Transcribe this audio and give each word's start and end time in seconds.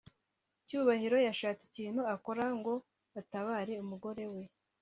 cyubahiro 0.67 1.17
yashatse 1.27 1.63
ikintu 1.69 2.01
yakora 2.09 2.43
ngo 2.57 2.73
atabare 3.19 3.73
umugorewe 3.83 4.41